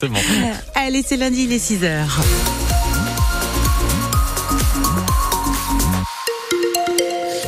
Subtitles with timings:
[0.00, 0.14] Bon.
[0.76, 2.06] Allez, c'est lundi, il est 6h.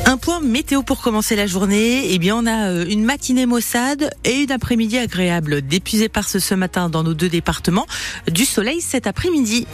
[0.05, 2.13] Un point météo pour commencer la journée.
[2.13, 5.63] Eh bien, on a euh, une matinée maussade et une après-midi agréable.
[5.63, 7.87] D'épuisé par ce matin dans nos deux départements.
[8.27, 9.69] Du soleil cet après-midi.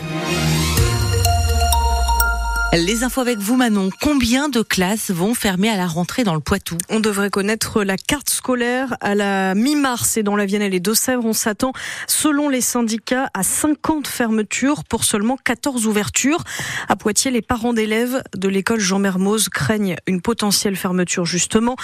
[2.72, 3.90] Les infos avec vous, Manon.
[4.02, 6.76] Combien de classes vont fermer à la rentrée dans le Poitou?
[6.90, 10.80] On devrait connaître la carte scolaire à la mi-mars et dans la Vienne et les
[10.80, 11.72] Deux-Sèvres, on s'attend,
[12.06, 16.44] selon les syndicats, à 50 fermetures pour seulement 14 ouvertures.
[16.88, 21.76] À Poitiers, les parents d'élèves de l'école Jean Mermoz craignent une potentielle fermeture justement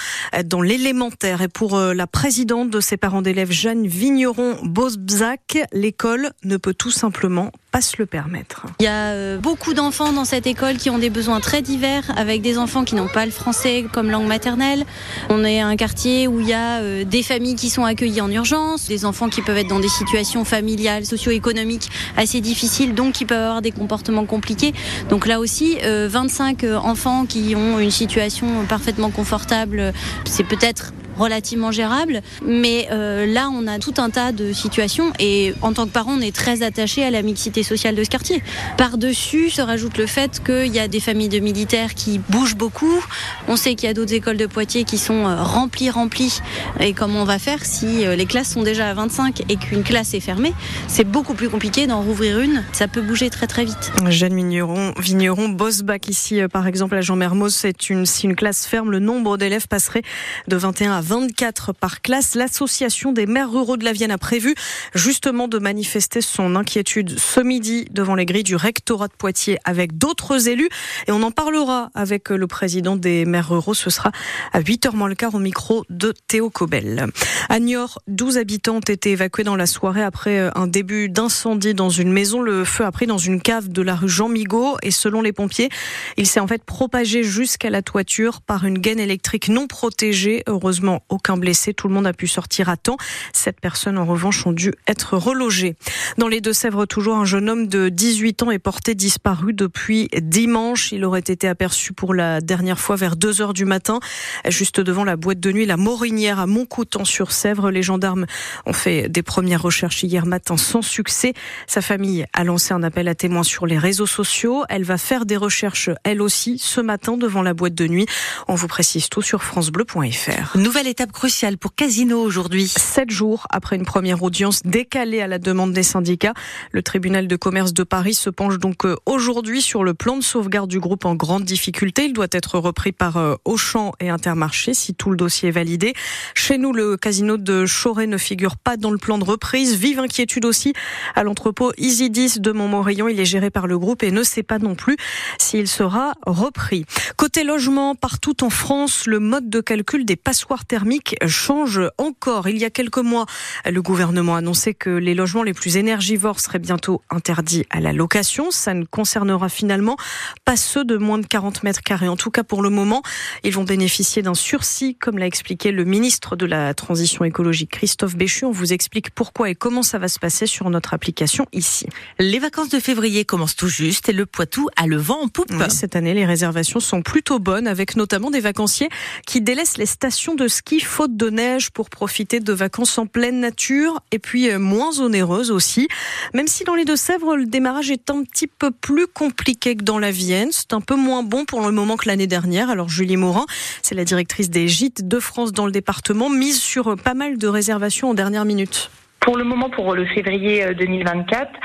[0.45, 1.41] dans l'élémentaire.
[1.41, 6.91] Et pour euh, la présidente de ces parents d'élèves, Jeanne Vigneron-Bosbzac, l'école ne peut tout
[6.91, 8.67] simplement pas se le permettre.
[8.79, 12.03] Il y a euh, beaucoup d'enfants dans cette école qui ont des besoins très divers,
[12.15, 14.85] avec des enfants qui n'ont pas le français comme langue maternelle.
[15.29, 18.31] On est un quartier où il y a euh, des familles qui sont accueillies en
[18.31, 23.25] urgence, des enfants qui peuvent être dans des situations familiales, socio-économiques assez difficiles, donc qui
[23.25, 24.73] peuvent avoir des comportements compliqués.
[25.09, 29.93] Donc là aussi, 25 euh, enfants qui ont une situation parfaitement confortable,
[30.25, 32.21] c'est peut-être relativement gérable.
[32.45, 36.13] Mais euh, là, on a tout un tas de situations et en tant que parent,
[36.17, 38.41] on est très attaché à la mixité sociale de ce quartier.
[38.77, 43.03] Par-dessus se rajoute le fait qu'il y a des familles de militaires qui bougent beaucoup.
[43.47, 46.39] On sait qu'il y a d'autres écoles de Poitiers qui sont euh, remplies, remplies.
[46.79, 49.83] Et comment on va faire si euh, les classes sont déjà à 25 et qu'une
[49.83, 50.53] classe est fermée?
[50.87, 52.63] C'est beaucoup plus compliqué d'en rouvrir une.
[52.71, 53.91] Ça peut bouger très très vite.
[54.07, 58.65] Jeanne Vigneron, Vigneron Bosbach ici, par exemple, à Jean Mermoz, c'est une, si une classe
[58.65, 60.03] ferme, le nombre d'élèves passerait
[60.47, 62.35] de 21 à 24 par classe.
[62.35, 64.55] L'association des maires ruraux de la Vienne a prévu
[64.95, 69.97] justement de manifester son inquiétude ce midi devant les grilles du rectorat de Poitiers avec
[69.97, 70.69] d'autres élus.
[71.07, 73.73] Et on en parlera avec le président des maires ruraux.
[73.73, 74.11] Ce sera
[74.53, 77.07] à 8h moins le quart au micro de Théo Cobel.
[77.49, 81.89] À Niort, 12 habitants ont été évacués dans la soirée après un début d'incendie dans
[81.89, 82.41] une maison.
[82.41, 85.33] Le feu a pris dans une cave de la rue Jean Migaud et selon les
[85.33, 85.69] pompiers,
[86.17, 90.43] il s'est en fait propagé jusqu'à la toiture par une gaine électrique non protégée.
[90.47, 91.73] Heureusement, aucun blessé.
[91.73, 92.97] Tout le monde a pu sortir à temps.
[93.33, 95.75] Sept personnes, en revanche, ont dû être relogées.
[96.17, 100.91] Dans les Deux-Sèvres, toujours un jeune homme de 18 ans est porté disparu depuis dimanche.
[100.91, 103.99] Il aurait été aperçu pour la dernière fois vers 2 heures du matin,
[104.47, 107.71] juste devant la boîte de nuit La Morinière à Montcoutan-sur-Sèvre.
[107.71, 108.25] Les gendarmes
[108.65, 111.33] ont fait des premières recherches hier matin sans succès.
[111.67, 114.63] Sa famille a lancé un appel à témoins sur les réseaux sociaux.
[114.69, 118.05] Elle va faire des recherches, elle aussi, ce matin devant la boîte de nuit.
[118.47, 120.57] On vous précise tout sur francebleu.fr.
[120.57, 122.67] Nouvelle étape cruciale pour Casino aujourd'hui.
[122.67, 126.33] Sept jours après une première audience décalée à la demande des syndicats,
[126.71, 130.23] le tribunal de commerce de Paris se penche donc euh, aujourd'hui sur le plan de
[130.23, 132.05] sauvegarde du groupe en grande difficulté.
[132.05, 135.93] Il doit être repris par euh, Auchan et Intermarché si tout le dossier est validé.
[136.33, 139.75] Chez nous, le casino de Choré ne figure pas dans le plan de reprise.
[139.75, 140.73] Vive inquiétude aussi
[141.15, 143.07] à l'entrepôt Isidis de Montmorillon.
[143.07, 144.97] Il est géré par le groupe et ne sait pas non plus
[145.39, 146.85] s'il sera repris.
[147.17, 152.49] Côté logement, partout en France, le mode de calcul des passoires thermiques change encore.
[152.49, 153.27] Il y a quelques mois,
[153.63, 157.93] le gouvernement a annoncé que les logements les plus énergivores seraient bientôt interdits à la
[157.93, 158.49] location.
[158.49, 159.97] Ça ne concernera finalement
[160.45, 162.07] pas ceux de moins de 40 mètres carrés.
[162.07, 163.03] En tout cas, pour le moment,
[163.43, 168.15] ils vont bénéficier d'un sursis, comme l'a expliqué le ministre de la Transition écologique, Christophe
[168.15, 168.45] Béchu.
[168.45, 171.85] On vous explique pourquoi et comment ça va se passer sur notre application ici.
[172.17, 175.51] Les vacances de février commencent tout juste et le Poitou a le vent en poupe.
[175.51, 178.89] Oui, cette année, les réservations sont plutôt bonnes, avec notamment des vacanciers
[179.27, 183.39] qui délaissent les stations de ski faute de neige pour profiter de vacances en pleine
[183.39, 185.87] nature et puis euh, moins onéreuses aussi.
[186.33, 189.99] Même si dans les Deux-Sèvres, le démarrage est un petit peu plus compliqué que dans
[189.99, 190.49] la Vienne.
[190.51, 192.69] C'est un peu moins bon pour le moment que l'année dernière.
[192.69, 193.45] Alors Julie Morin,
[193.81, 197.37] c'est la directrice des gîtes de France dans le département, mise sur euh, pas mal
[197.37, 198.89] de réservations en dernière minute.
[199.19, 201.57] Pour le moment, pour le février 2024, euh,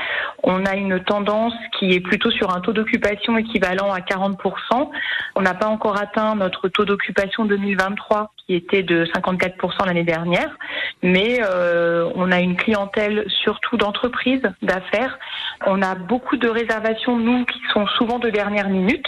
[0.43, 4.89] on a une tendance qui est plutôt sur un taux d'occupation équivalent à 40%.
[5.35, 10.49] On n'a pas encore atteint notre taux d'occupation 2023 qui était de 54% l'année dernière,
[11.03, 15.19] mais euh, on a une clientèle surtout d'entreprises, d'affaires.
[15.67, 19.07] On a beaucoup de réservations, nous, qui sont souvent de dernière minute,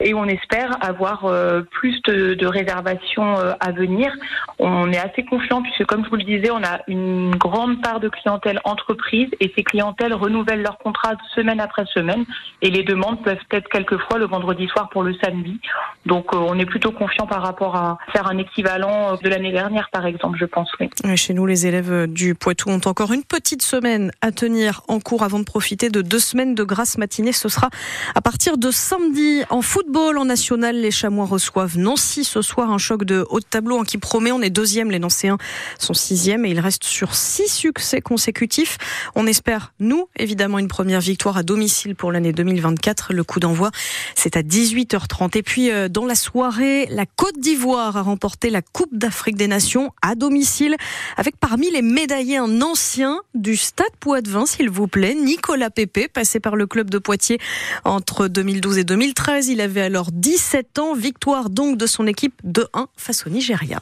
[0.00, 4.12] et on espère avoir euh, plus de, réservations euh, à venir.
[4.58, 8.00] On est assez confiant puisque, comme je vous le disais, on a une grande part
[8.00, 12.24] de clientèle entreprise, et ces clientèles renouvellent leur contrat semaine après semaine,
[12.60, 15.60] et les demandes peuvent être quelquefois le vendredi soir pour le samedi.
[16.06, 20.06] Donc, on est plutôt confiant par rapport à faire un équivalent de l'année dernière, par
[20.06, 20.68] exemple, je pense.
[20.80, 20.88] Oui.
[21.16, 25.22] Chez nous, les élèves du Poitou ont encore une petite semaine à tenir en cours
[25.22, 27.32] avant de profiter de deux semaines de grâce matinée.
[27.32, 27.70] Ce sera
[28.14, 29.42] à partir de samedi.
[29.50, 32.70] En football, en national, les Chamois reçoivent Nancy ce soir.
[32.70, 34.32] Un choc de haut de tableau en qui promet.
[34.32, 35.38] On est deuxième, les Nancéens
[35.78, 38.78] sont sixième et ils restent sur six succès consécutifs.
[39.14, 43.12] On espère, nous, évidemment, une première victoire à domicile pour l'année 2024.
[43.12, 43.70] Le coup d'envoi,
[44.14, 45.36] c'est à 18h30.
[45.36, 49.48] Et puis, euh, dans la soirée, la Côte d'Ivoire a remporté la Coupe d'Afrique des
[49.48, 50.76] Nations à domicile
[51.16, 56.40] avec parmi les médaillés un ancien du Stade Poitvin, s'il vous plaît, Nicolas Pépé, passé
[56.40, 57.38] par le club de Poitiers
[57.84, 59.48] entre 2012 et 2013.
[59.48, 60.94] Il avait alors 17 ans.
[60.94, 63.80] Victoire donc de son équipe de 1 face au Nigeria.